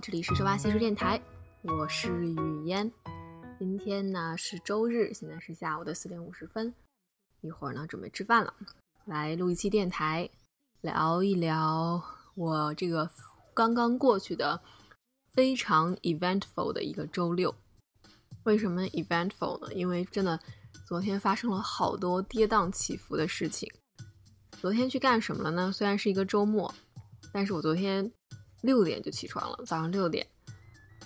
[0.00, 1.20] 这里是周八西叔电台，
[1.62, 2.90] 我是雨嫣。
[3.60, 6.74] 今天呢是周日，现在是下午的四点五十分，
[7.42, 8.52] 一会儿呢准备吃饭了，
[9.04, 10.28] 来录一期电台，
[10.80, 12.02] 聊一聊
[12.34, 13.08] 我这个
[13.54, 14.60] 刚刚过去的
[15.32, 17.54] 非常 eventful 的一个周六。
[18.42, 19.72] 为什么 eventful 呢？
[19.74, 20.40] 因为真的
[20.88, 23.72] 昨天发生了好多跌宕起伏的事情。
[24.60, 25.70] 昨天去干什么了呢？
[25.70, 26.74] 虽然是一个周末，
[27.32, 28.10] 但是我昨天。
[28.64, 30.26] 六点就起床了，早上六点，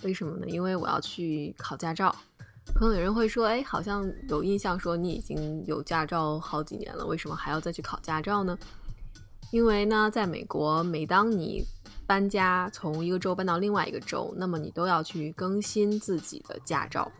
[0.01, 0.47] 为什么呢？
[0.47, 2.15] 因为我要去考驾照。
[2.73, 8.57] 可能有人会说，哎，好像有印象说你已经有驾照好几年了，为什么还要再去考驾照呢？
[9.51, 11.65] 因为呢，在美国，每当你
[12.05, 17.11] 搬家从一个州搬到另外一个州，那么你都要去更新自己的驾照。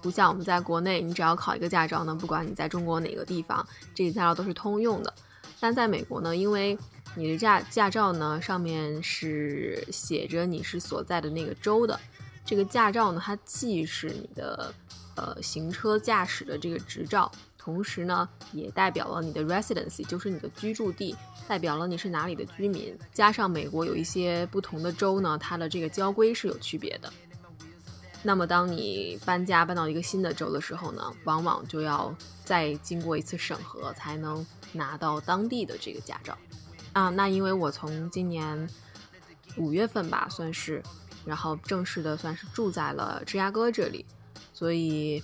[0.00, 5.12] 不像我们在国内，你只要考一个驾照呢，不管你在中国哪个地方，这个驾照都是通用的。
[5.58, 6.78] 但在美国呢，因为
[7.18, 11.98] 你的驾驾照呢，上面是写着你是所在的那个州的。
[12.44, 14.72] 这个驾照呢，它既是你的
[15.16, 21.16] 呃行车驾驶的这个执照，同时呢，也代表了你的 residency，就是你的居住地，
[21.48, 22.96] 代表了你是哪里的居民。
[23.12, 27.12] 加上美国有一些不同的州呢，它的这个交规是有区别的。
[28.22, 36.38] 那么，当你搬家搬到一个新的州的时候呢，往往就要再经过一次审核，才能拿到当地的这个驾照。
[36.98, 38.68] 啊，那因为我从今年
[39.56, 40.82] 五月份吧，算是，
[41.24, 44.04] 然后正式的算是住在了芝加哥这里，
[44.52, 45.22] 所以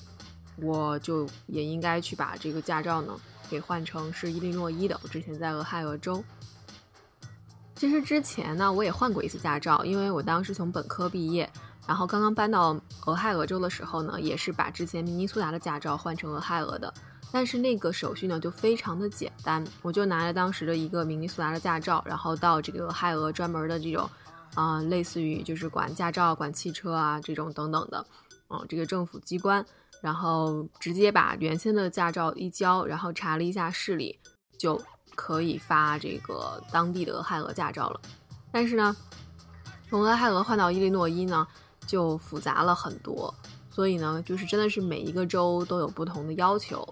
[0.62, 3.18] 我就也应该去把这个驾照呢
[3.50, 4.96] 给换成是伊利诺伊的。
[5.02, 6.22] 我之前在俄亥俄州，
[7.74, 11.50] 其实之前呢我也换过一次驾照，因为我当时从本科毕业，
[11.88, 16.94] 然后刚刚搬到俄亥俄州的时候呢，也是把之前明尼苏达的驾照换成俄亥俄的。
[17.34, 24.08] 但是那个手续呢，就非常的简单，我就拿着当时的一个明尼苏达的驾照，然后到这个俄亥俄专门的这种，
[24.54, 28.06] 啊，类似于就是管驾照、管汽车啊这种等等的，
[28.50, 29.66] 嗯，这个政府机关，
[30.00, 34.16] 然后直接把原先的驾照一交，然后查了一下视力，
[34.56, 34.80] 就
[35.16, 38.00] 可以发这个当地的俄亥俄驾照了。
[38.52, 38.96] 但是呢，
[39.90, 41.44] 从俄亥俄换到伊利诺伊呢，
[41.84, 43.34] 就复杂了很多，
[43.72, 46.86] 所以呢，就是真的是每一个州都有不同的要求。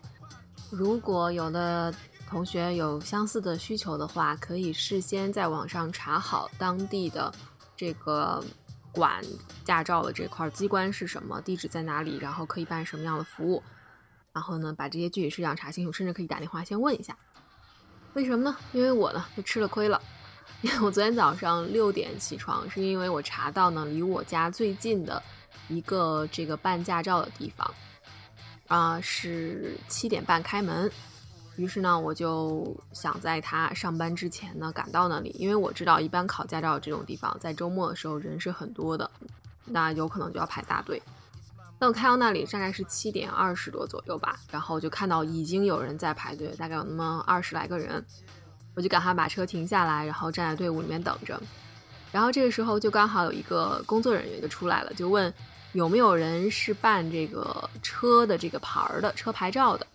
[0.72, 1.94] 如果有的
[2.26, 7.30] 同学有相似的需求的话，可以事先在网上查好当地的
[7.76, 8.42] 这个
[8.90, 9.22] 管
[9.64, 13.62] 驾照的这块机关是什么，地址在哪里，然后可以办什么样的服务，
[14.32, 17.14] 然后呢把这些具体事项查清楚，甚至可以打电话先问一下。
[18.14, 18.56] 为什么呢？
[18.72, 20.00] 因为我呢就吃了亏了，
[20.62, 25.22] 因为我昨天早上六点起床，是因为我查到呢离我家最近的
[25.68, 27.70] 一个这个办驾照的地方。
[28.72, 30.90] 啊，是七点半开门，
[31.56, 39.10] 于是呢，我就想在他上班之前呢赶到那里，因为我知道一般考驾照这种地方在周末的时候人是很多的，
[39.66, 41.02] 那有可能就要排大队。
[41.78, 48.02] 那我开到那里大概是七点二十多左右吧，然后就看到已经有人在排队，大概有那么二十来个人，
[48.74, 51.38] 我就赶快把车停下来，然后站在队伍里面等着。
[52.10, 55.30] 然后这个时候就刚好有一个工作人员就出来了，就问。
[55.72, 59.86] 有没有人是办这个车的这个牌儿的车牌照的？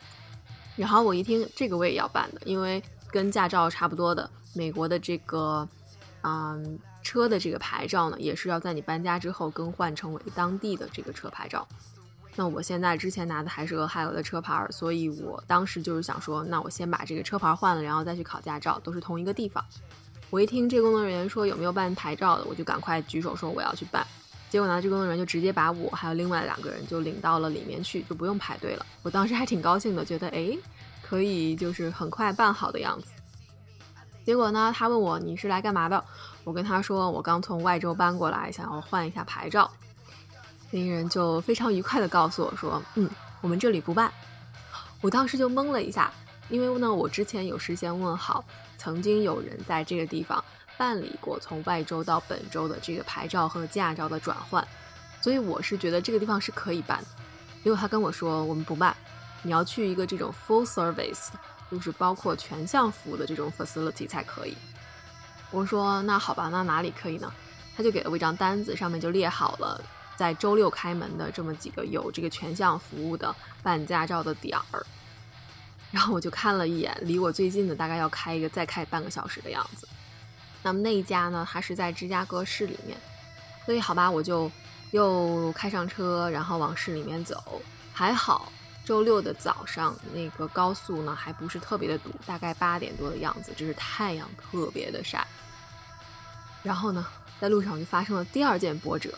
[0.76, 5.68] 然后我一听，这个我也要办的，因为跟驾照差不多的，美国的这个，
[6.22, 11.68] 嗯，车的这个牌照呢，也是要在你搬家之后更换成为当地的这个车牌照。
[12.36, 19.64] 那我现在之前拿的还是俄亥俄的车牌，所以我当时就是想说，那我先把这个车牌换了，然后再去考驾照，都是同一个地方。
[20.30, 24.06] 我一听这工作人员说有没有办牌照的，我就赶快举手说我要去办。
[24.50, 28.85] 结果呢，这工作人员就直接把我还有另外两个人就领到了里面去，就不用排队了。
[29.03, 30.58] 我当时还挺高兴的，觉得哎，
[31.02, 33.07] 可以就是很快办好的样子。
[34.25, 36.03] 结果呢，他问我你是来干嘛的？
[36.44, 39.69] 我跟他说我刚从外州搬过来，想要换一下牌照。
[40.72, 43.10] 那个人就非常愉快的告诉我说，嗯，
[43.42, 44.12] 我们这里不办。
[45.01, 46.12] 我当时就懵了一下，
[46.50, 48.44] 因为呢，我之前有事先问好，
[48.77, 50.44] 曾经有人在这个地方。
[50.77, 54.65] 办理过从外州到本州的这个牌照和驾照的转换，
[55.21, 57.07] 所以我是觉得这个地方是可以办的。
[57.63, 58.95] 结果他跟我说我们不办，
[59.41, 61.29] 你要去一个这种 full service，
[61.71, 64.56] 就是包括全项服务的这种 facility 才可以。
[65.50, 67.33] 我说那好吧，那哪里可以呢？
[67.75, 69.83] 他就给了我一张单子，上面就列好了
[70.15, 74.85] 在周六开门的这么几个有这个全项服务的办驾照的点儿。
[75.91, 79.88] 然后我就看了一眼，离我最近的大概要开一个再开半个小时的样子。
[80.63, 82.98] 那么那一家呢，它是在芝加哥市里面，
[83.65, 84.51] 所以好吧，我就
[84.92, 87.62] 又开上车，然后往市里面走。
[87.94, 88.51] 还好
[88.86, 95.25] 周六的早上那个高速呢还不是特别的堵，大概八点多的样子，就是太阳特别的晒。
[96.63, 97.06] 然后呢，
[97.39, 99.10] 在路上就发生了第二件波折。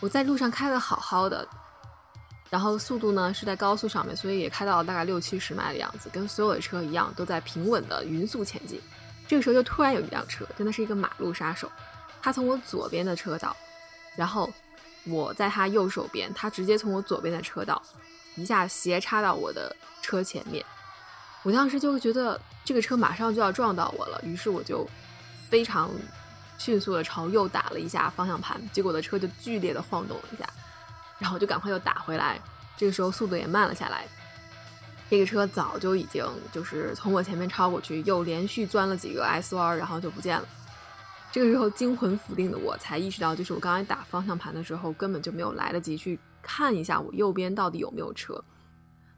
[0.00, 1.46] 我在路上开的好好的，
[2.48, 8.80] 然后速度呢是在高速上面，所以也开到了大概六七十迈的样子，跟所有的车一样，都在平稳的匀速前进。
[9.30, 11.70] 这个时候就突然有一辆车，真的是一个马路杀手，
[12.20, 13.56] 他从我左边的车道，
[14.16, 14.52] 然后
[15.04, 17.80] 我在他右手边，他直接从我左边的车道
[18.34, 19.72] 一下斜插到我的
[20.02, 20.66] 车前面。
[21.44, 24.84] 我当时就觉得这个车马上就要撞到我了，于是我就
[25.48, 25.88] 非常。
[26.58, 30.46] 迅速的朝右打了一下方向盘，结果我的车就剧烈的晃动了一下，
[31.18, 32.38] 然后我就赶快又打回来，
[32.76, 34.06] 这个时候速度也慢了下来。
[35.10, 40.48] 这个车早就已经就是从我前面超过去，又连续钻了几个 S 弯，然后就不见了。
[41.32, 48.34] 这个时候惊魂甫定的我才意识到，就是我刚才打方向盘的时候根本就没有来得及去看一下我右边到底有没有车，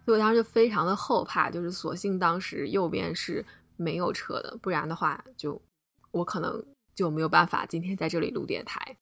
[0.04, 3.44] 所以我当时就非常的后怕，就是索性当时右边是
[3.76, 5.60] 没有车的，不然的话就
[6.10, 6.64] 我可能。
[6.94, 8.98] 就没有办法今天在这里录电台，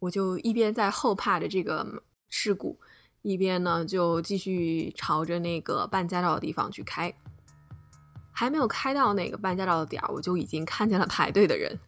[0.00, 1.86] 我就一边在后怕着这个
[2.30, 2.76] 事故，
[3.22, 7.12] 一边呢就继续朝着那个办驾照的地方去开。
[8.34, 11.78] 还没有开到那个办驾照的点儿，我就已经看见了排队的人，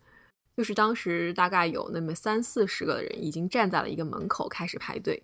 [0.56, 5.22] 就是当时大概有那么三四十个人已经站在了一个门口开始排队。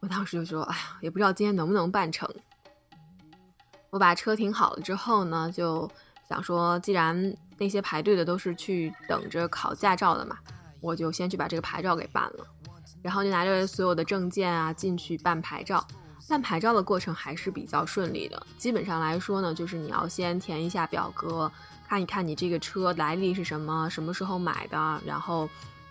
[0.00, 2.28] 我当时就说：“哎呀，也不知道今天能不能办成。”
[3.90, 5.88] 我把车停好了之后呢，就
[6.28, 10.38] 想说，既然那些排队的都是去等着考驾照的嘛，
[10.80, 12.46] 我就先去把这个牌照给办了，
[13.06, 15.86] 然后就拿着所有的证件啊进去办牌照。
[16.28, 21.48] 办牌照的过程还是比较顺利的，基本上来说呢，就是你要先填一下表格，
[21.86, 25.48] 看一看你这个车来历是什么，什么时候买的，然后，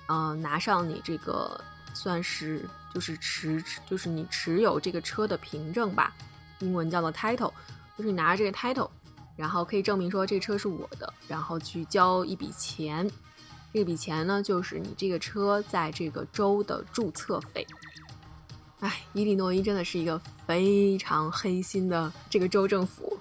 [0.07, 1.57] 嗯，拿上你这个
[1.94, 6.13] 算是就是持就是你持有这个车的凭证吧，
[6.59, 7.53] 英文叫做 title，
[7.97, 8.89] 就是你拿着这个 title。
[9.38, 13.06] 然后可以证明说这车是我的，然后去交一笔钱，
[13.75, 17.68] 这笔钱呢就是你这个车在这个州的注册费。
[18.80, 20.18] 哎，伊利诺伊真的是一个
[20.48, 23.19] 非常黑心的这个州政府，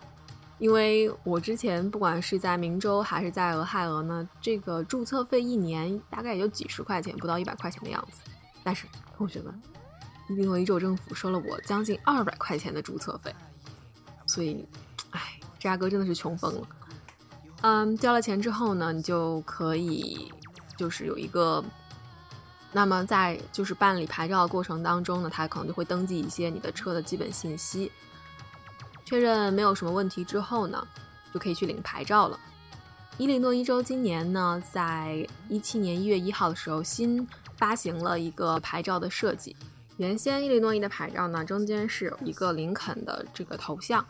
[0.59, 8.21] 因为我之前不管是在明州还是在俄亥俄呢，这个注册费一年大概也就几十块钱，不到一百块钱的样子。
[8.63, 8.87] 但是
[9.17, 9.61] 同学们，
[10.29, 13.35] 伊利诺伊州政府收了我将近二百块钱的注册费，
[14.25, 14.65] 所以，
[15.11, 15.21] 哎。
[15.59, 16.69] 芝加哥真的是穷疯了，
[17.63, 20.31] 嗯，交了钱之后呢，你就可以
[20.77, 21.63] 就是有一个，
[22.73, 27.91] 那么在就是办理牌照的过程当中呢，他可能就会登记一些你的车的基本信息，
[29.05, 30.87] 确认没有什么问题之后呢，
[31.33, 32.39] 就可以去领牌照了。
[33.17, 37.27] 伊利诺伊州今年呢，在一七年一月一号的时候新
[37.57, 39.55] 发行了一个牌照的设计，
[39.99, 44.05] 原先伊利诺伊的牌照呢，中间是有一个林肯的这个头像。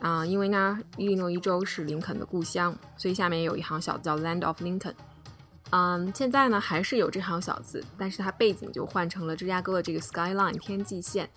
[0.00, 4.94] 啊，因为呢，伊利诺伊州是林肯的故乡，所以下面有一行小字叫 Land of Lincoln。
[5.70, 11.28] 嗯，现在呢还是有这行小字，但是它背景就换成了芝加哥的这个 Skyline 天际线。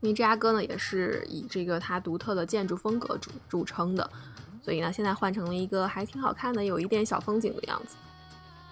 [0.00, 4.08] 因为芝加哥呢也是以这个它独特的建筑风格著著称的，
[4.62, 7.96] 所以呢现在换成了一个还挺好看的，有一点小风景的样子。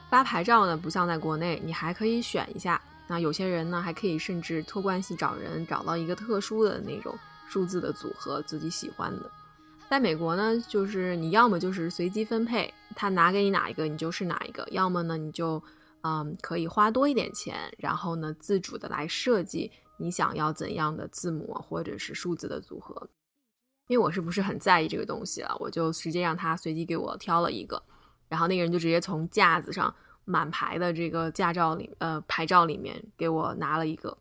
[0.09, 2.81] 发牌照呢不像在国内，你还可以选一下。
[3.09, 7.17] 那有些人呢还可以甚至托关系找人，找到一个特殊的那种。
[7.49, 9.31] 数字的组合自己喜欢的，
[9.89, 15.63] 在美国呢，就是你要么就是随机分配，他拿给你哪一个你就是哪一个，要么呢你就
[16.01, 23.09] 嗯可以花多一点钱，然后呢自主的来设计你想要怎样的字母或者是数字的组合。
[23.87, 27.81] 因为我是不是很在意这个东西了，我就直接让他随机给我挑了一个，
[28.29, 34.19] 然后那个人就直接从架子上满牌的这个驾照里呃牌照里面给我拿了一个。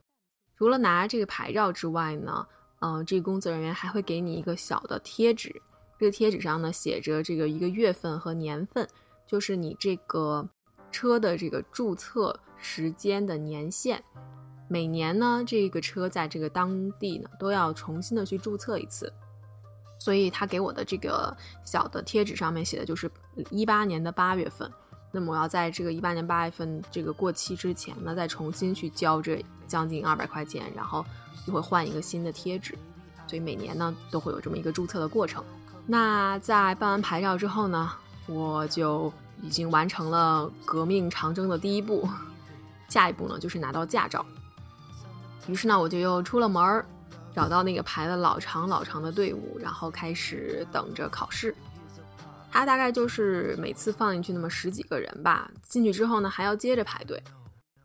[0.55, 2.45] 除了拿这个牌照之外呢。
[2.85, 5.59] 嗯，这个工作人员还会给你一个小的贴纸，
[5.97, 8.87] 这个贴纸上呢写着这个一个月份和年份，
[9.25, 10.47] 就是你这个
[10.91, 14.03] 车的这个注册时间的年限。
[14.67, 19.11] 每年呢，这个车在这个当地呢都要重新的去注册一次，
[19.97, 23.09] 所以他给我的这个小的贴纸上面写的就是
[23.49, 24.71] 一八年的八月份。
[25.11, 31.03] 那么我要在这个一八年八月份这个过期之前呢，再重新去交这将近二百块钱，然后。
[31.45, 32.77] 就会换一个新的贴纸，
[33.27, 35.43] 所以每年呢都会有这么一个注册的过程。
[35.85, 37.91] 那在办完牌照之后呢，
[38.27, 42.09] 我就已经完成了革命长征的第一步，
[42.89, 44.25] 下一步呢就是拿到驾照。
[45.47, 46.83] 于是呢，我就又出了门儿，
[47.35, 51.55] 找到那个排了老长老长的队伍，然后开始等着考试。
[52.51, 57.21] 他大概就是每次放进去那么十几个人吧，进去之后呢还要接着排队。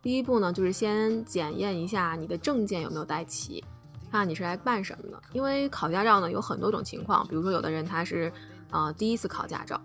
[0.03, 3.63] 第一步呢，就是先检验一下你的证件有没有带齐，
[4.11, 5.23] 看你是来办什么的。
[5.33, 8.33] 因为考驾照呢有很多种情况，比如说有的人他是，
[8.71, 9.81] 呃，第一次考驾照，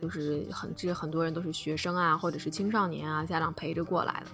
[0.00, 4.26] 就是很这很多人都是学生啊，或者是青少年啊，家长陪着过来的。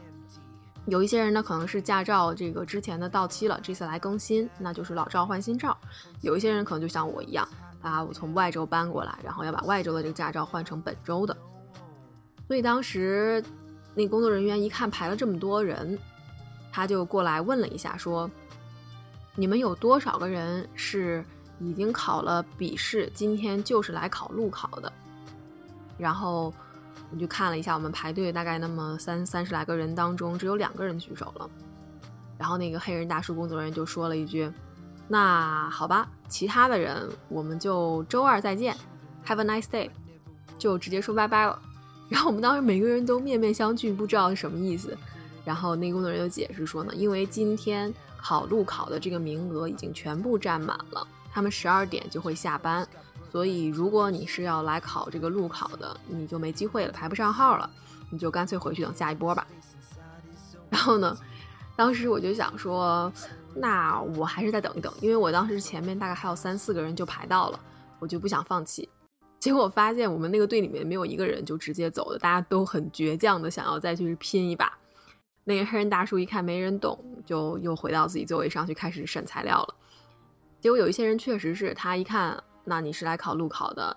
[0.87, 5.76] 有一些人呢，可能是驾照这个之前的到期了，这次来更新，那就是老照换新照。
[6.22, 7.46] 有一些人可能就像我一样，
[7.82, 11.37] 啊，我从外州搬过来，然后要把外州的这个驾照换成本州的。
[12.49, 13.44] 所以当时
[13.94, 15.99] 那工作人员一看排了这么多人，
[16.73, 18.30] 他就过来问了一下，说
[19.37, 21.25] ：“你们有多少个人是
[21.59, 24.92] 已经考了笔试，今天就是来考路考的？”
[25.99, 26.52] 然后。
[27.12, 31.50] 我就看了一下，我们排队大概那么三三十来个人当中，只有两个人举手了。
[32.38, 34.49] 然后那个黑人大叔工作人员就说了一句
[35.09, 38.76] ：“那好吧，其他的人我们就周二再见
[39.26, 39.90] ，Have a nice day。”
[40.56, 41.61] 就直接说拜拜了。
[42.11, 44.95] 然后我们当时每个人都面面相觑，不知道是什么意思。
[45.45, 52.87] 然后那工作人员就解释说呢，因为今天考路考的这个名额已经全部占满了，他们十二点就会下班。
[53.33, 57.71] 所以，如果你是要来考这个路考的，你就没机会了，排不上号了，
[58.11, 59.47] 你就干脆回去等下一波吧。
[60.69, 61.17] 然后呢，
[61.76, 63.12] 当时我就想说，
[63.55, 67.61] 那我还是再等一等，因为我当时前面大概还有三四个人就排到了，
[68.00, 68.88] 我就不想放弃。
[69.40, 74.78] 结果发现我们那个队里面没有一个人就直接走的，大家都很倔强的想要再去拼一把。
[75.44, 79.75] 那个黑人大叔一看没人懂，就又回到自己座位上去开始审材料了。
[80.61, 82.40] 结果有一些人确实是他一看。
[82.62, 83.97] 那你是来考路考的，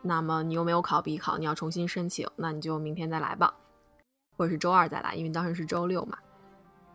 [0.00, 3.52] 那么你又没有考笔考，你要重新申请，那你就明天再来吧，
[4.38, 6.16] 或者是周二再来，因为当时是周六嘛。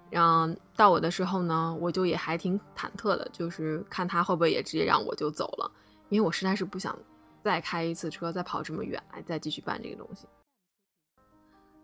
[0.09, 5.69] 然后到我的时候呢，我就也还挺忐忑的，就是看他会不会也直接让我就走了，
[6.07, 6.97] 因为我实在是不想
[7.43, 10.27] 再开一次车，再跑这么远来再继续办这个东西。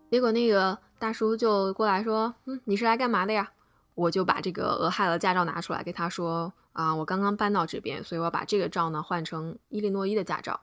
[0.09, 3.51] 结果那个大叔就过来说：“嗯，你是来干嘛的呀？”
[3.95, 6.53] 我就把这个俄亥俄驾照拿出来给他说。
[6.73, 10.61] 啊，我刚刚搬到这边，所以我把这个照呢换成伊利诺伊的驾照。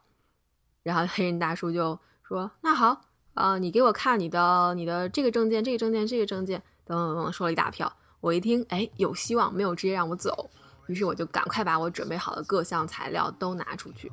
[0.84, 3.00] 然后黑人大叔就说：“那好，
[3.34, 7.92] 啊，你给我看你的你的这个证件，这个证件，这个证件，等等等等，说了一大票。
[8.20, 10.48] 我一听，哎，有希望，没有直接让我走。
[10.86, 14.12] 于是我就赶快把我准备好的各项材料都拿出去。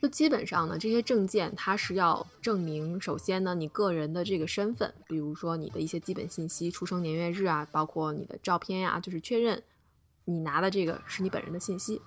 [0.00, 9.62] 就基本上呢，这些证件它是要证明，首先呢，你个人的这个身份，比如说你的一些基本信息，出生年月日啊，包括你的照片呀，就是确认。”
[10.26, 12.00] 你拿的这个是你本人的信息。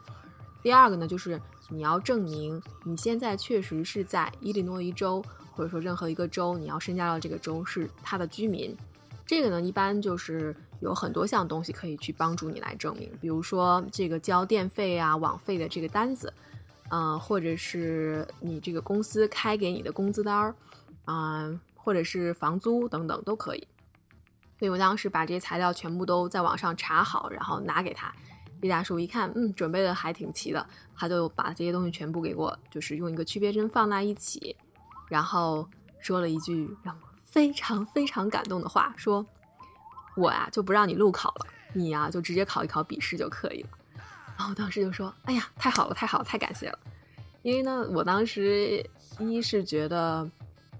[0.61, 5.21] 第二个呢，就是你要证明你现在确实是在伊利诺伊州，
[5.51, 8.75] 或者说任何一个州，你要申加到这个州是他的居民。
[9.25, 16.31] 这个呢，一般就是有很多项东西可以去帮助你来证明，比如说这个交电费啊、网费的这个单子，
[16.95, 20.55] 嗯，或者是你这个公司开给你的工资单儿，
[21.05, 23.67] 啊，或者是房租等等都可以。
[24.59, 28.13] 所以我当时把这些材料全部都在网上查好，然后拿给他。
[28.61, 30.63] 毕大叔一看，嗯，准备的还挺齐的，
[30.95, 34.55] 他就把这些东西全部给我，就是用一个区别针放在一起，
[35.09, 35.67] 然后
[35.99, 39.25] 说了一句让我非常非常感动的话，说
[40.15, 43.69] ：“我呀就不让你路考了，你呀就直接考一考笔试就可以了。”
[44.43, 46.77] 然后当时就说：“哎呀，太好了，太好了，太感谢了。”
[47.43, 48.85] 因为呢，我当时
[49.19, 50.29] 一是觉得。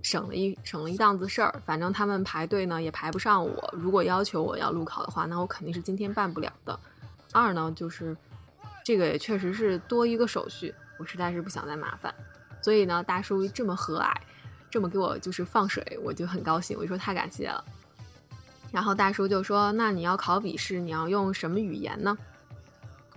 [0.01, 3.74] 省了一省了一档子事儿，反正他们排队呢也排不上我。
[3.74, 6.77] 如果要求我要路考的话，那我肯定是今天办不了的。
[7.32, 8.13] 二呢，就是
[8.84, 12.13] 这个也确实是多一个手续，我实在是不想再麻烦。
[12.62, 14.13] 所以呢，大叔这么和蔼，
[14.70, 16.77] 这么给我就是放水，我就很高兴。
[16.77, 17.63] 我就说太感谢了。
[18.74, 22.17] 然后大叔就说：“那你要考笔试，你要用什么语言呢？”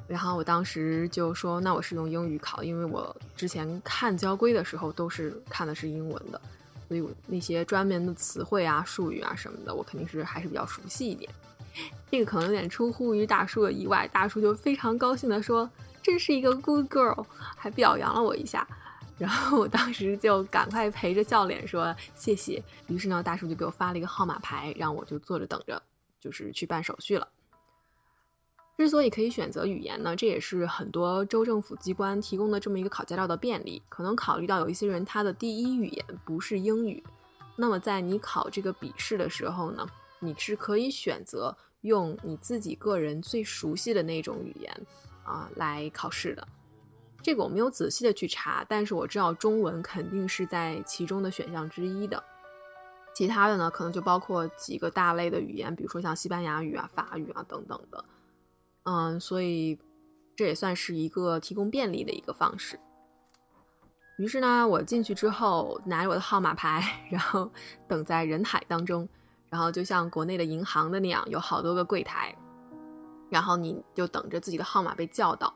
[0.08, 6.40] 然后我当时就说：“那我是用英语考，因为我之前看交规的时候都是看的是英文的。”
[6.86, 11.28] 所以我那些专门的词汇啊、术语啊什么的，我肯定是还是比较熟悉一点。
[12.08, 15.68] 这个可能有点出乎于大叔的意外，大叔就非常高兴的说
[16.00, 18.66] ：“真是一个 good girl”，还表扬了我一下。
[19.18, 25.82] 然后我当时就赶快陪着笑脸说：“谢谢。”于是呢，大叔就给我发了一个号码牌，让我就坐着等着，
[26.20, 27.26] 就是去办手续了。
[28.76, 33.82] 之所以可以选择语言呢，这也是很多州政府机关提供的这么一个考驾照的便利。
[33.88, 37.02] 可能考虑到有一些人他的第一语言不是英语，
[37.56, 39.86] 那么在你考这个笔试的时候呢，
[40.20, 44.86] 你是可以选择用你自己个人最熟悉的那种语言
[45.24, 46.46] 啊来考试的。
[47.22, 52.22] 这个我没有仔细的去查，但是我知道中文肯定是在其中的选项之一的。
[53.14, 58.04] 其他的呢，可能就包括几个大类的语言，比如说像西班牙语啊、法语啊等等的。
[58.86, 59.78] 嗯，所以
[60.36, 62.78] 这也算是一个提供便利的一个方式。
[64.18, 67.50] 于是呢，我进去之后拿着我的号码牌，然后
[67.86, 69.06] 等在人海当中，
[69.50, 72.34] 然后就像国内的银行的那样，有好多个柜台，
[73.28, 75.52] 然后你就等着自己的号码被叫到。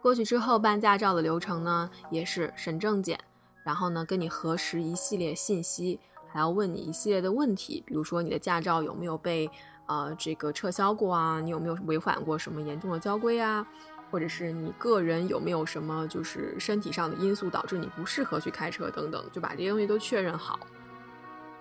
[0.00, 3.20] 过去之后办驾照的流程呢，也是审证件，
[3.66, 6.00] 然后呢跟你核实一系列信息，
[6.32, 9.50] 还要问你一系列的问题，比如说你的驾照有没有被
[9.90, 11.40] 呃这个撤销过啊？
[11.40, 13.66] 你有没有违反过什么严重的交规啊？
[14.08, 20.60] 或者是你个人有没有什么就是身体上的因素导致你不适合去开车等等，就把这些东西都确认好，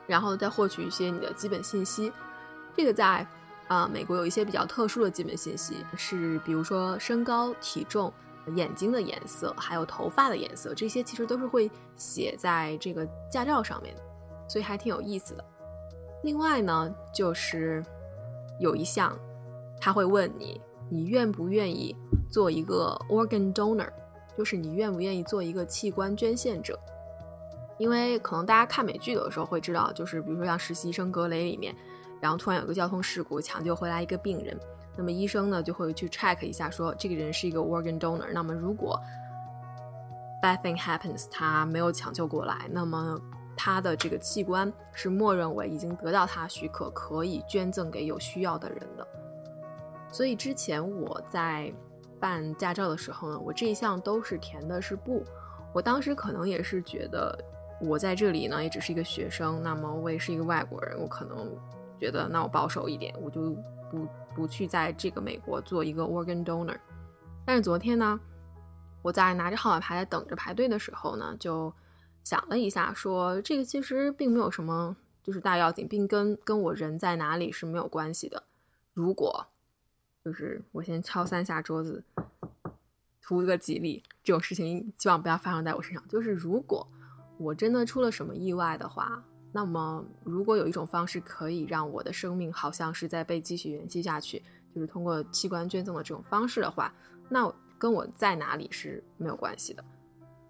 [0.05, 2.11] 然后再获取一些你的基本信息。
[2.75, 3.25] 这个在
[3.67, 8.13] 啊美国有一些比较特殊的基本信息，是比如说身高、体重、
[8.55, 14.01] 眼睛的颜色，还有头发的颜色，这些其实都是会写在这个驾照上面的，
[14.47, 15.43] 所以还挺有意思的。
[16.23, 17.83] 另外呢，就是
[18.59, 19.17] 有一项
[19.79, 21.95] 他会问你，你愿不愿意？
[22.31, 23.89] 做一个 organ donor，
[24.37, 26.79] 就是你愿不愿意做一个器官捐献者？
[27.79, 31.75] 因为可能大家看美剧的时候会知道，就是比如说像《实习生格雷》里面，
[32.21, 34.55] 然后突然有个交通事故抢救回来一个病人，
[34.95, 38.27] 那么医生呢就会去 check 一下，说这个人是一个 organ donor。
[38.31, 39.01] 那么如果
[40.43, 43.19] bad thing happens，他没有抢救过来，那么
[43.61, 49.05] 他的这个器官是默认为已经得到他许可，可以捐赠给有需要的人的。
[50.09, 51.73] 所以之前我在。
[52.21, 55.23] 办驾照的时候呢，我这一项都是填的是不。
[55.73, 57.33] 我当时可能也是觉得，
[57.79, 61.49] 我在这里呢也只是一个学生，那么我也是一个外国人，我可能
[61.97, 63.55] 觉得那我保守一点，我就
[63.89, 66.75] 不不去在这个美国做一个 organ donor。
[67.45, 68.19] 但是昨天呢，
[69.01, 71.73] 我在拿着号码牌等着排队的时候呢，就
[72.23, 78.43] 想了一下，说这个其实并没有什么就是大要紧，并跟跟我人在哪里是没有关系的。
[78.93, 79.47] 如果
[80.23, 82.03] 就是我先敲三下桌子，
[83.21, 84.03] 图个吉利。
[84.23, 86.07] 这种事情希望不要发生在我身上。
[86.07, 86.87] 就是如果
[87.37, 94.43] 我真的出了什么意外的话，那么如果有一种方式可以让我的生命好像是在被继续延续下去，
[94.75, 96.93] 就是通过器官捐赠的这种方式的话，
[97.29, 99.83] 那跟我在哪里是没有关系的。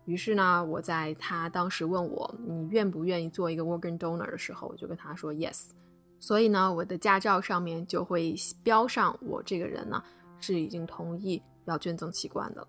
[0.09, 5.67] 于是呢，我在他当时问我你愿不愿意做一个 organ donor 的时候，我就跟他说 yes。
[6.19, 10.03] 所以呢，我的驾照上面就会标上我这个人呢
[10.39, 12.61] 是已经同意要捐赠器官的，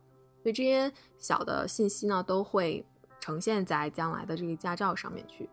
[0.42, 2.85] 所以这些小的信息呢都会
[3.20, 5.48] 呈现在将来的这个驾照上面去。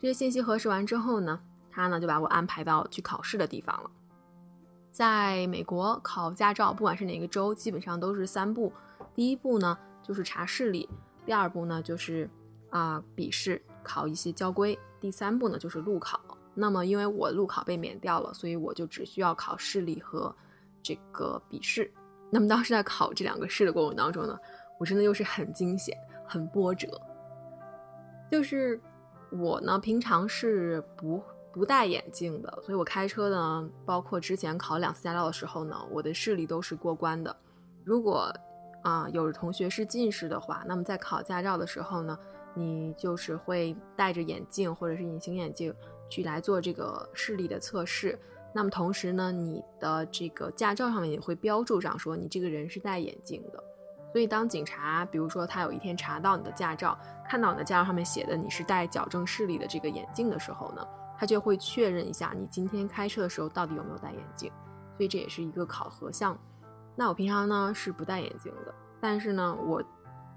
[0.00, 1.40] 这些信息核实完之后呢，
[1.70, 3.90] 他呢就把我安排到去考试的地方了。
[4.90, 8.70] 在美国考驾照，不管是哪个州，基本上都是三步。
[9.14, 10.88] 第一步呢就是查视力，
[11.24, 12.28] 第二步呢就是
[12.70, 16.20] 啊笔试，考一些交规，第三步呢就是路考。
[16.54, 20.34] 那么，因为我路考被免掉了，所以我就只需要考视力和
[20.82, 21.90] 这个笔试。
[22.30, 24.38] 那么当时在考这两个试的过程当中呢，
[24.78, 26.88] 我真的又是很惊险、很波折。
[28.30, 28.80] 就是
[29.30, 37.34] 我呢，平常是不不戴眼镜的，所以我开车呢，包括之前考两次驾照的时候呢，我的视力都是过关的。
[37.84, 38.30] 如果
[38.82, 42.18] 啊有的同学是近视的话，那么在考驾照的时候呢，
[42.54, 45.74] 你就是会戴着眼镜或者是隐形眼镜。
[46.10, 48.18] 去来做这个视力的测试，
[48.52, 53.64] 那么同时呢，你的这个驾照上面也会标注上说你这个人是戴眼镜的。
[54.12, 64.52] 所以当警察，比如说他有一天查到你的驾照，看到你的驾照上面写的你是戴矫正视力的这个眼镜的时候呢，他就会确认一下你今天开车的时候到底有没有戴眼镜。
[64.98, 66.38] 所以这也是一个考核项目。
[66.94, 69.82] 那我平常呢是不戴眼镜的，但是呢我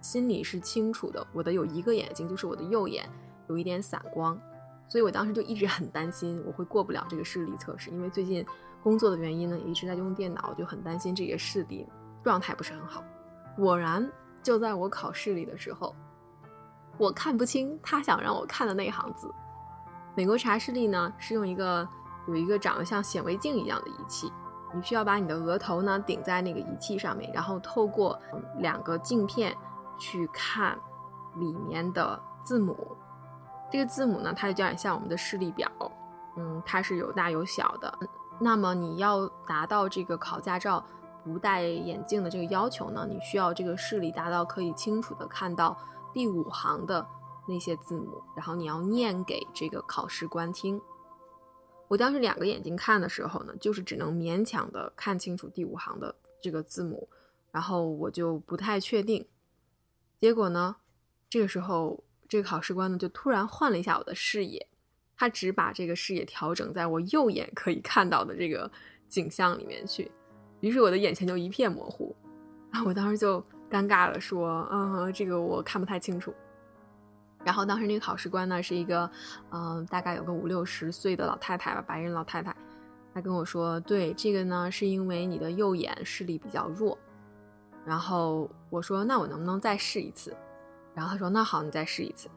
[0.01, 3.09] 心里是清楚的，我的有一个眼睛就是我的右眼
[3.47, 4.39] 有一点散光。
[4.87, 8.45] 所以我当时就一直很担心我会过不了这个视力测试，因为最近
[8.83, 11.87] 工作的原因呢，也一直在用电脑，就很担心这个视力
[12.23, 13.03] 状态不是很好。
[13.57, 14.07] 果然，
[14.43, 15.95] 就在我考视力的时候，
[16.99, 19.27] 我看不清他想让我看的那行字。
[20.15, 21.87] 美国查视力呢是用一个
[22.27, 24.31] 有一个长得像显微镜一样的仪器，
[24.75, 28.19] 你需要把你的额头呢顶在那个仪器上面，然后透过
[28.57, 29.55] 两个镜片
[29.97, 30.77] 去看
[31.35, 32.75] 里面的字母。
[33.71, 35.71] 这个字母呢，它就有点像我们的视力表，
[36.35, 37.97] 嗯，它是有大有小的。
[38.37, 40.83] 那么你要达到这个考驾照
[41.23, 45.75] 不戴眼镜的这个要求呢，你需要这个视力达到可以清楚的看到
[46.13, 47.07] 第五行的
[47.47, 50.81] 那些字母，然后你要念给这个考试官听。
[51.87, 57.07] 我当时两个眼睛看的时候呢，就是只能勉强的看清楚第五行的这个字母，
[57.51, 59.25] 然后我就不太确定。
[60.19, 60.75] 结果呢，
[61.29, 62.03] 这个时候。
[62.27, 64.67] 这个考试官呢，就突然换了一下我的视野，
[65.15, 68.69] 他只把这个视野调整在我右眼可以看到的这个
[69.07, 70.11] 景象里面去，
[70.59, 72.15] 于是我的眼前就一片模糊，
[72.71, 76.33] 然 后我当时就尴尬了，说：“嗯，这个我看不太清楚。”
[77.45, 79.09] 然后当时那个考试官呢，是一个
[79.51, 82.53] 嗯，大概有个五六十岁的老太太吧，白人老太太，
[83.13, 86.97] 她跟我说：“对，这个呢，是因为你的右眼视力比较弱。”
[87.85, 90.35] 然后我说：“那我能不能再试一次？”
[90.95, 92.27] 然后他说：“那好，你再试一次。”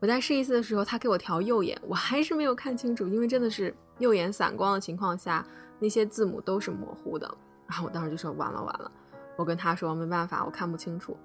[0.00, 5.46] 我再试一次的时候，他给我调右眼，我还是没有看清楚，因为真的是右眼散光的情况下，
[5.78, 7.32] 那些字母都是模糊的。
[7.68, 8.90] 然后我当时就说：“完了完了！”
[9.36, 11.16] 我跟他说：“没办法，我看不清楚。”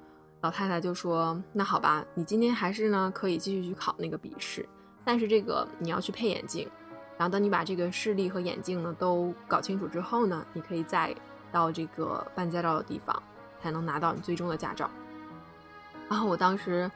[0.41, 4.67] 老太太就说：“那好吧，你今天还是呢可以继续去考那个笔试，
[5.05, 6.69] 但是这个你要去配眼镜。
[7.17, 11.15] 然后等你把这个视力和眼镜呢都搞清楚之后呢，你可以再
[11.51, 13.21] 到这个办驾照的地方，
[13.61, 14.89] 才能拿到你最终的驾照。”
[16.09, 16.89] 然后我当时。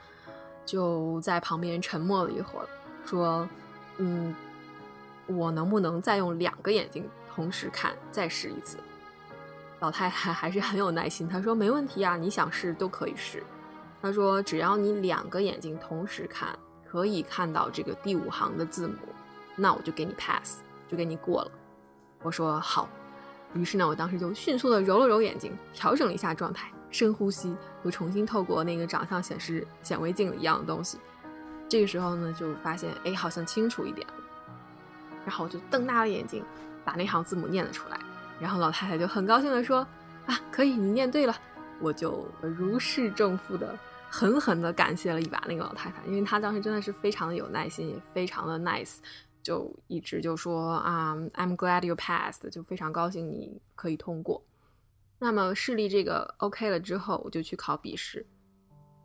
[0.66, 2.68] 就在旁边沉默了一会儿，
[3.06, 3.48] 说
[3.98, 4.36] ：“嗯，
[5.28, 8.80] 我能不能再用两个眼睛同时看，再试一次？”
[9.80, 13.44] 老太太还是很有耐心，她说：“没问题啊，你想试都可以试。”
[14.02, 18.96] 她说：“只要你两个眼睛同时看，可以看到这个第五行的字母，
[19.56, 21.52] 那我就给你 pass，就给你过了。”
[22.24, 22.90] 我说：“好。”
[23.54, 26.72] 于是呢，我当时就迅速的揉了揉眼睛，调整了一下状态。
[26.92, 30.98] 深呼吸，又重新透过那个长相显示显微镜一样的东西，
[31.68, 34.14] 这个时候呢，就发现哎，好像清楚一点了。
[35.26, 36.44] 然后我就瞪大了眼睛，
[36.86, 38.00] 把那行字母念了出来。
[38.40, 39.86] 然后老太太就很高兴的说
[40.28, 41.36] ：“啊，可以，你念对了。”
[41.82, 43.78] 我就如释重负的
[44.10, 49.00] 狠狠的感谢了一把那个老太太，因为她当时真的是非常的有耐心，也非常的 nice，
[49.44, 54.42] 就一直就说啊，I'm glad you passed，就非常高兴你可以通过。
[55.20, 58.26] 那么视力这个 OK 了之后，我就去考笔试。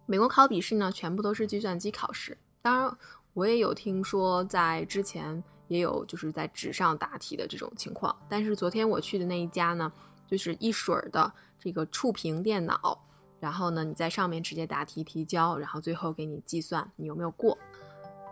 [0.07, 2.39] 美国考笔试呢，全部都是计算机考试。
[2.63, 2.97] 当然，
[3.35, 8.15] 我也有听说在之前也有就是在纸上答题的这种情况。
[8.29, 9.91] 但是昨天我去的那一家呢，
[10.27, 12.99] 就是一水儿的这个触屏电脑，
[13.39, 17.57] 然后呢你在上面直接答题提交，然后最后给你计算你有没有过。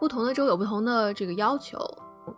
[0.01, 1.79] 不同的州有不同的这个要求。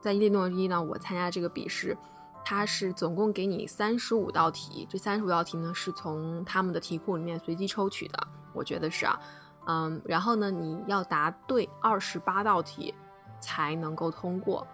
[0.00, 1.96] 在伊利诺伊呢，我参加这个笔试。
[2.42, 9.20] 它是总共给你三十五道题，这三十五道题呢是从他们的题库里面随机抽取的，我觉得是啊，
[9.66, 12.94] 嗯，然后呢你要答对二十八道题
[13.40, 14.66] 才能够通过，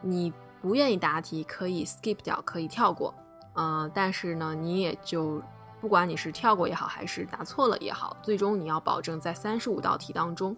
[0.00, 3.14] 你不愿意答题可以 skip 掉，可以跳过，
[3.54, 5.42] 嗯，但是呢你也就
[5.80, 10.56] 不管你是跳过也好，还是答错了也好，最终你要保证在三十五道题当中，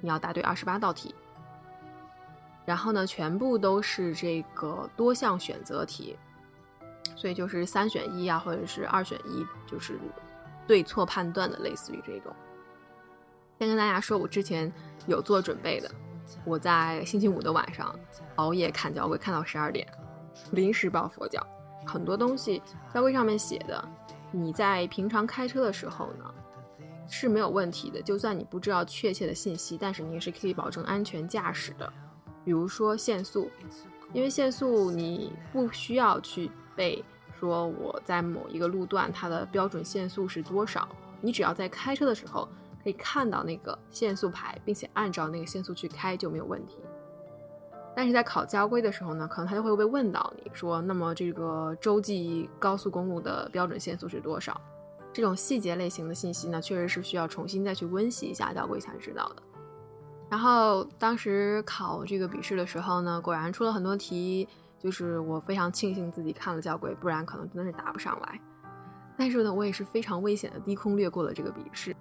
[0.00, 1.14] 你要答对二十八道题。
[2.64, 6.16] 然后呢，全部都是这个多项选择题，
[7.14, 9.96] 所以就是三选一啊，或者是二选一，就是
[10.66, 12.34] 对错判断的，类似于这种。
[13.60, 14.70] 先跟大家说，我之前
[15.06, 15.88] 有做准备的，
[16.44, 17.94] 我在星期五的晚上
[18.36, 19.86] 熬夜看交规，看到十二点，
[20.52, 21.44] 临时抱佛脚。
[21.86, 22.60] 很多东西
[22.92, 23.88] 交规上面写的，
[24.32, 26.34] 你在平常开车的时候呢
[27.08, 31.92] 是没有问题的，就算你不知道确切的信息，但是你也是可以保证安全驾驶的。
[32.44, 33.48] 比如说限速，
[34.12, 37.04] 因为限速你不需要去背，
[37.38, 40.88] 说我在某一个路段它的标准限速是多少，
[41.20, 42.48] 你只要在开车的时候
[42.86, 46.76] 可以看到那个限速牌，并且按照那个限速去开就没有问题。
[47.96, 54.60] 但是在考交规的时候呢，可能他就会被问到你说，那么这个洲际高速公路的标准限速是多少？
[55.12, 59.42] 这种细节类型的信息呢，确实是需要重新再去温习一下交规才知道的。
[60.30, 64.46] 然后当时考这个笔试的时候呢，果然出了很多题，
[64.78, 68.40] 就是我非常庆幸自己看了交规，不然可能真的是答不上来。
[69.16, 71.96] 但是呢，我也是非常危险的低空略过了这个笔试。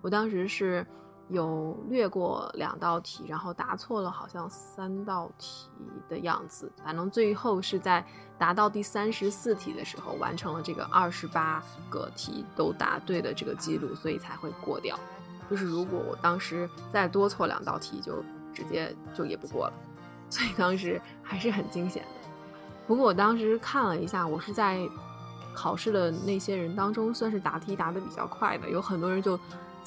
[0.00, 0.86] 我当时是
[1.28, 5.68] 有略过两道题，然后答错了好像三道题
[6.08, 8.04] 的样子，反正最后是在
[8.36, 14.98] 答到第三十四题的时候完成了这个二十八个题都答对的这个记录，所以才会过掉。
[15.48, 19.72] 就是如果我当时再多错两道题，就直接就也不过了，
[20.28, 22.28] 所以当时还是很惊险的。
[22.86, 24.80] 不过我当时看了一下，我是在
[25.54, 29.38] 考试的那些人当中算是答题答的比较快的，有很多人就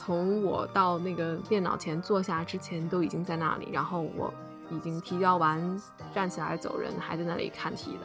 [0.05, 4.33] 从我到那个电脑前坐下之前都已经在那里，然后我
[4.69, 5.81] 已经提交完
[6.13, 7.99] 站起来走人，还在那里看题的。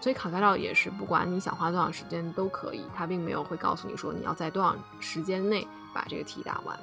[0.00, 6.76] 所以考驾照也是，不管你想花多长时间都可以，他并没有会告诉你说你要在多少时间内把这个题答完。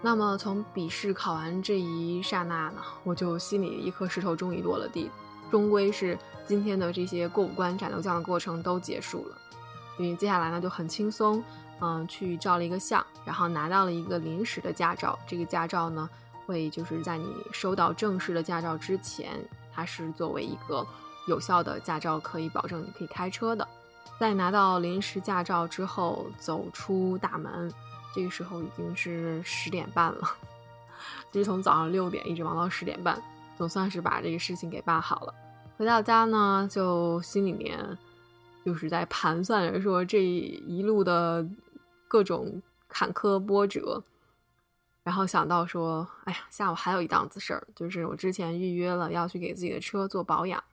[0.00, 5.10] 那么从笔试考完这一刹那呢，我就心里一颗石头终于落了地，
[5.50, 9.36] 终归是今天的这些过五关斩六将的过程都结束了。
[9.96, 11.44] 因为接下来呢就很轻松，
[11.80, 15.18] 嗯，去照了一个相，然后拿到了一个临时的驾照。
[15.26, 16.08] 这个驾照呢
[16.46, 19.32] 会就是在你收到正式的驾照之前，
[19.72, 20.86] 它是作为一个
[21.26, 23.66] 有效的驾照，可以保证你可以开车的。
[24.20, 27.72] 在拿到临时驾照之后，走出大门。
[28.14, 30.36] 这个时候已经是十点半了，
[31.32, 33.20] 就是从早上六点一直忙到十点半，
[33.58, 35.34] 总算是把这个事情给办好了。
[35.76, 37.76] 回到家呢，就心里面
[38.64, 41.44] 就是在盘算着说这一路的
[42.08, 44.02] 各种坎坷波折。
[45.02, 50.64] 然后想到说，哎呀，下午还有一档子事儿，就是我之前预约了要去给自己的车做保养，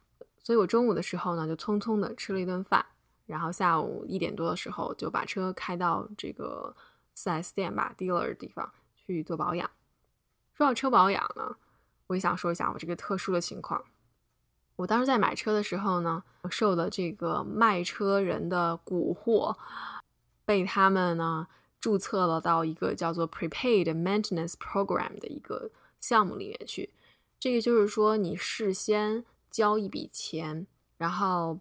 [0.42, 2.86] 所以我中午的时候呢，就匆匆的吃了一顿饭，
[3.26, 6.74] 然后下午一点多的时候就把车开到这个
[7.14, 9.70] 四 S 店吧，dealer 的地方去做保养。
[10.54, 11.58] 说到车保养呢，
[12.08, 13.84] 我也想说一下我这个特殊的情况。
[14.78, 19.58] 我当时在买车的时候呢，受了这个卖车人的蛊惑，
[20.52, 21.48] 被他们呢。
[21.80, 26.94] 注册了到一个叫做 Prepaid Maintenance Program 的一个项目里面去，
[27.40, 31.60] 这个就是说你事先交一笔钱，然后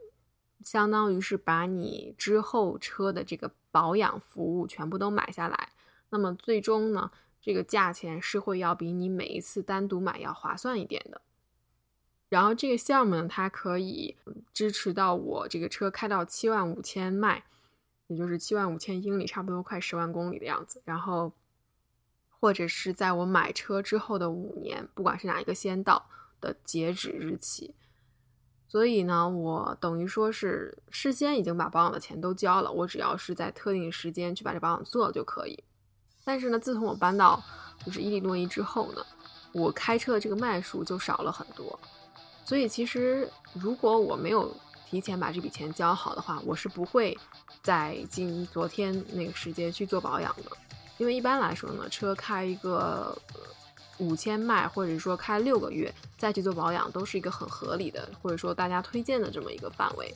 [0.62, 5.70] 相当于是把你之后车的这个保养服务全部都买下来，
[6.10, 11.22] 那么最终呢，这个价钱是会要比你每一次单独买要划算一点的。
[12.28, 14.18] 然后这个项目呢，它可以
[14.52, 17.44] 支持到我这个车开到七万五千迈。
[18.10, 20.82] 也就是七万五千英里，差不多快十万公里的样子。
[20.84, 21.32] 然后，
[22.40, 27.72] 或者是在我买车之后的五年，不管是哪一个先到的截止日期。
[28.66, 35.62] 所以呢，我等于说是事先已经把保养的钱都交了，我只要是在特定时间去把这保养做了就可以。
[36.24, 37.40] 但是呢，自从我搬到
[37.86, 39.06] 就是伊利诺伊之后呢，
[39.52, 41.78] 我开车的这个迈数就少了很多。
[42.44, 44.52] 所以其实如果我没有
[44.90, 47.16] 提前把这笔钱交好的话，我是不会
[47.62, 50.50] 在今昨天那个时间去做保养的，
[50.98, 53.16] 因为一般来说呢，车开一个
[53.98, 60.12] 五千迈，或者说开六个月再去做保养，都是一个很合理的，或者说大家推荐的这么一个范围。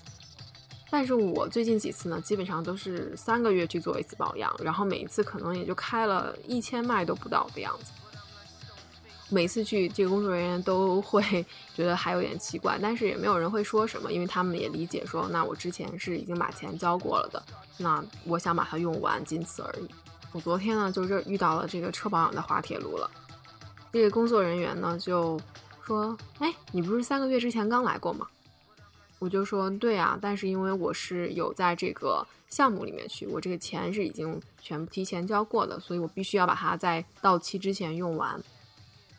[0.90, 7.92] 但是我最近几次呢，基本上都是三个月去做一次保养，然后每一次可能也就开了一千迈都不到的样子。
[9.30, 11.22] 每次去，这个工作人员都会
[11.74, 17.42] 觉得还有点奇怪，但是也没有人会说什么，因为他们也理解说，那我之前是已经把钱交过了的，
[17.78, 19.88] 那我想把它用完，仅此而已。
[20.32, 23.10] 我昨天呢，就是遇到了这个车保养的滑铁卢了。
[23.92, 25.40] 这个工作人员呢就
[25.84, 28.26] 说：“哎，你不是三个月之前刚来过吗？”
[29.20, 38.38] 我就说：“对啊，但是因为我是有在这个项目里面去，我这个钱是已经全部提前交过的，所以我必须要把它在到期之前用完。”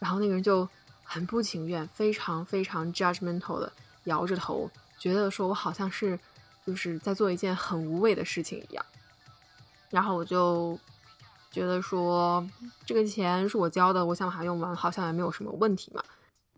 [0.06, 0.70] 然后那个人就
[1.04, 6.20] 很不情愿，非常非常 judgmental 的摇着头，觉得说我好像是
[6.64, 8.86] 就是在做一件很无谓的事情一样。
[9.90, 10.80] 然后我就
[11.50, 12.48] 觉得说
[12.86, 16.04] 这个钱是我交的，我想把它用完，好像也没有什么问题嘛。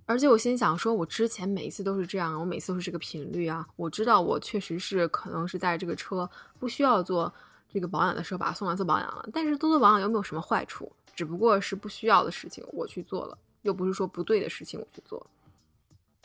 [0.05, 3.65] 而且我心想说，我之前每一次都是这样，我每次都是这个频率啊。
[3.77, 6.29] 我知道我确实是可能是在这个车
[6.59, 7.33] 不需要做
[7.73, 10.91] 这个保养的时候把它送来做保养了，但是多做保养又没有什么坏处。
[11.15, 15.25] 只不过是不需要的事情我去做了，又不是说不对的事情我去做。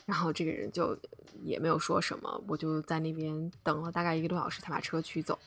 [0.05, 0.99] 然后这个人就
[1.43, 5.39] 也没有说什么，我就在那边等了大概一个多小时才把车取走。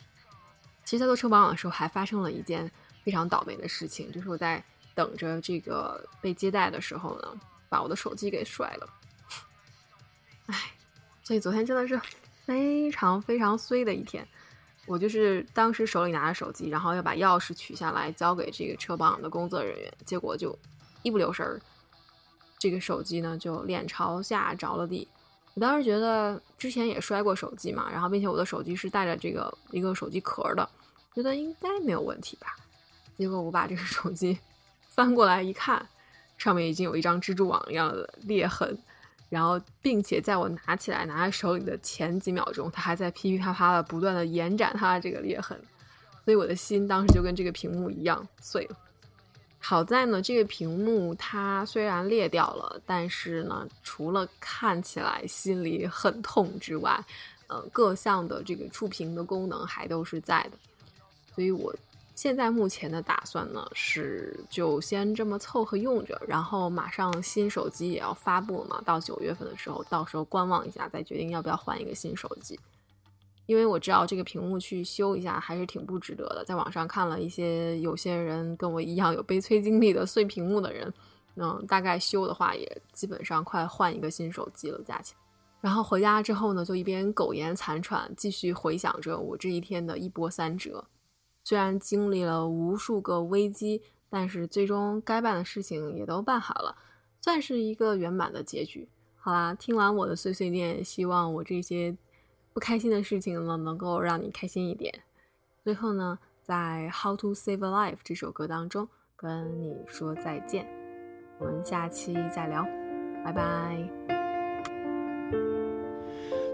[0.83, 2.71] 其实，在做车保养的时候，还发生了一件
[3.03, 4.63] 非常倒霉的事情，就是我在
[4.95, 8.89] 等着这个被接待的时候呢，把我的手机给摔了。
[10.47, 10.73] 唉，
[11.23, 11.99] 所以昨天真的是
[12.45, 14.27] 非常非常衰的一天。
[14.85, 20.57] 我就是当时手里拿着手机，然后要把钥匙取下来交给这个车保养的工作人员，结果就
[21.01, 21.59] 一不留神儿，
[22.59, 25.07] 这个手机呢就脸朝下着了地。
[25.55, 30.69] 我当时觉得之前也摔过手机嘛，然后并且我的手机是带着这个一个手机壳的，
[31.15, 32.55] 觉得应该没有问题吧。
[33.17, 34.37] 结果我把这个手机
[34.89, 35.87] 翻过来一看，
[36.37, 38.77] 上面已经有一张蜘蛛网一样的裂痕。
[39.35, 45.59] 然后，并且在我拿起来拿在手里的前几秒钟，它还在噼噼啪啪的不断的延展它的这个裂痕，
[46.23, 48.77] 所以我的心当时就跟这个屏幕一样碎了。
[49.59, 57.03] 好在呢，这个屏幕它虽然裂掉了，但是呢，除了看起来心里很痛之外，
[57.47, 60.57] 呃，各项的这个触屏的功能还都是在的，
[61.35, 61.75] 所以我。
[62.15, 72.57] 现在目前的打算呢是就先这么凑合用着，然后马上新手机也要发布嘛，到九月份的时候，到时候观望一下，再决定要不要换一个新手机。
[73.47, 80.91] 因为我知道这个屏幕去修一下还是挺不值得的，在网上看了一些有些人跟我一样有悲催经历的碎屏幕的人，
[81.35, 85.15] 嗯，大概修的话也基本上快换一个新手机了价钱。
[85.61, 90.83] 然后回家之后呢，就一边苟延残喘，继续回想着我这一天的一波三折。
[91.45, 96.75] 虽然经历了无数个危机，但是最终该办的事情也都办好了，
[97.21, 98.89] 算是一个圆满的结局。
[99.15, 101.95] 好啦，听完我的碎碎念，希望我这些
[102.51, 105.03] 不开心的事情呢，能够让你开心一点。
[105.63, 110.67] 最后呢，在《How to Save a Life》这首歌当中跟你说再见，
[111.39, 112.65] 我们下期再聊，
[113.23, 114.14] 拜拜。